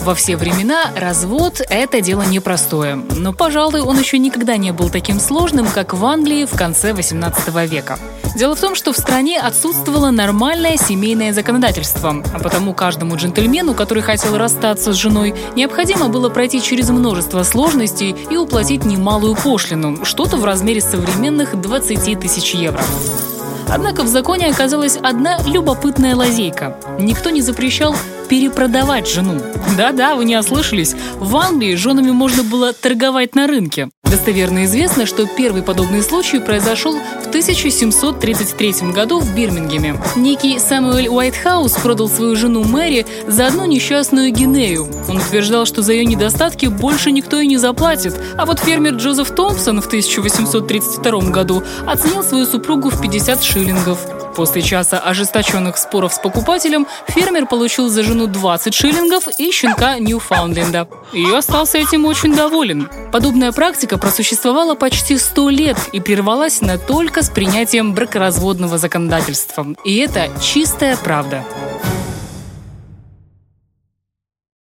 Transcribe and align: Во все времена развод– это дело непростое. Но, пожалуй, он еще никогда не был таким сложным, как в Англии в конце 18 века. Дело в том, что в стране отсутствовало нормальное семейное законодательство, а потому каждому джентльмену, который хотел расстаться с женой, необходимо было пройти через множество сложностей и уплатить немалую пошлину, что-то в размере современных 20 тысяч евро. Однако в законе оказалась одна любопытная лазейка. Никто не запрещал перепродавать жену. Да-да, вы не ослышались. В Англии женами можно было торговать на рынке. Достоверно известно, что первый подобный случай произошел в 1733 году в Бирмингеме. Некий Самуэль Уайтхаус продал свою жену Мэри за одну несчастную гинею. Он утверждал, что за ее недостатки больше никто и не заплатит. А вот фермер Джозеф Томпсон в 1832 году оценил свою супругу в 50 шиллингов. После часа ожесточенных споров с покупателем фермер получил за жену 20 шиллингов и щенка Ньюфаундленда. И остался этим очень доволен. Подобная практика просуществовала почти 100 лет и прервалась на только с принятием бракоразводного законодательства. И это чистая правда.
Во 0.00 0.14
все 0.14 0.36
времена 0.36 0.90
развод– 0.96 1.60
это 1.68 2.00
дело 2.00 2.22
непростое. 2.22 2.94
Но, 2.94 3.32
пожалуй, 3.32 3.80
он 3.80 3.98
еще 3.98 4.18
никогда 4.18 4.56
не 4.56 4.72
был 4.72 4.90
таким 4.90 5.20
сложным, 5.20 5.66
как 5.66 5.92
в 5.92 6.04
Англии 6.04 6.46
в 6.46 6.56
конце 6.56 6.92
18 6.92 7.48
века. 7.68 7.98
Дело 8.36 8.54
в 8.54 8.60
том, 8.60 8.74
что 8.74 8.92
в 8.92 8.96
стране 8.96 9.40
отсутствовало 9.40 10.10
нормальное 10.10 10.76
семейное 10.76 11.32
законодательство, 11.32 12.22
а 12.32 12.38
потому 12.38 12.72
каждому 12.72 13.16
джентльмену, 13.16 13.74
который 13.74 14.02
хотел 14.02 14.38
расстаться 14.38 14.92
с 14.92 14.96
женой, 14.96 15.34
необходимо 15.56 16.08
было 16.08 16.28
пройти 16.28 16.62
через 16.62 16.90
множество 16.90 17.42
сложностей 17.42 18.14
и 18.30 18.36
уплатить 18.36 18.84
немалую 18.84 19.34
пошлину, 19.34 20.04
что-то 20.04 20.36
в 20.36 20.44
размере 20.44 20.80
современных 20.80 21.60
20 21.60 22.20
тысяч 22.20 22.54
евро. 22.54 22.80
Однако 23.68 24.02
в 24.02 24.08
законе 24.08 24.46
оказалась 24.48 24.96
одна 24.96 25.38
любопытная 25.44 26.16
лазейка. 26.16 26.76
Никто 26.98 27.30
не 27.30 27.42
запрещал 27.42 27.94
перепродавать 28.28 29.08
жену. 29.08 29.40
Да-да, 29.76 30.14
вы 30.14 30.24
не 30.24 30.36
ослышались. 30.36 30.94
В 31.18 31.36
Англии 31.36 31.74
женами 31.74 32.10
можно 32.10 32.42
было 32.42 32.72
торговать 32.72 33.34
на 33.34 33.46
рынке. 33.46 33.88
Достоверно 34.10 34.64
известно, 34.64 35.04
что 35.04 35.26
первый 35.26 35.62
подобный 35.62 36.02
случай 36.02 36.38
произошел 36.38 36.94
в 36.94 37.28
1733 37.28 38.92
году 38.92 39.20
в 39.20 39.34
Бирмингеме. 39.34 40.00
Некий 40.16 40.58
Самуэль 40.58 41.08
Уайтхаус 41.08 41.72
продал 41.74 42.08
свою 42.08 42.34
жену 42.34 42.64
Мэри 42.64 43.04
за 43.26 43.48
одну 43.48 43.66
несчастную 43.66 44.32
гинею. 44.32 44.88
Он 45.08 45.18
утверждал, 45.18 45.66
что 45.66 45.82
за 45.82 45.92
ее 45.92 46.06
недостатки 46.06 46.66
больше 46.66 47.12
никто 47.12 47.38
и 47.38 47.46
не 47.46 47.58
заплатит. 47.58 48.18
А 48.38 48.46
вот 48.46 48.60
фермер 48.60 48.94
Джозеф 48.94 49.30
Томпсон 49.30 49.82
в 49.82 49.86
1832 49.86 51.30
году 51.30 51.62
оценил 51.86 52.22
свою 52.22 52.46
супругу 52.46 52.88
в 52.88 53.00
50 53.00 53.42
шиллингов. 53.42 54.17
После 54.38 54.62
часа 54.62 55.00
ожесточенных 55.00 55.76
споров 55.78 56.14
с 56.14 56.20
покупателем 56.20 56.86
фермер 57.08 57.46
получил 57.46 57.88
за 57.88 58.04
жену 58.04 58.28
20 58.28 58.72
шиллингов 58.72 59.24
и 59.36 59.50
щенка 59.50 59.98
Ньюфаундленда. 59.98 60.86
И 61.12 61.28
остался 61.32 61.78
этим 61.78 62.04
очень 62.04 62.36
доволен. 62.36 62.88
Подобная 63.10 63.50
практика 63.50 63.98
просуществовала 63.98 64.76
почти 64.76 65.18
100 65.18 65.50
лет 65.50 65.76
и 65.92 65.98
прервалась 65.98 66.60
на 66.60 66.78
только 66.78 67.24
с 67.24 67.30
принятием 67.30 67.94
бракоразводного 67.94 68.78
законодательства. 68.78 69.66
И 69.84 69.96
это 69.96 70.28
чистая 70.40 70.96
правда. 70.96 71.44